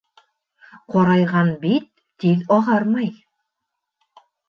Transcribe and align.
Ҡарайған 0.95 1.53
бит 1.67 1.87
тиҙ 2.25 2.51
ағармай. 2.59 3.15